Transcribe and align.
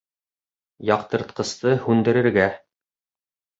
Яҡтыртҡысты 0.91 1.75
һүндерергә. 1.85 2.49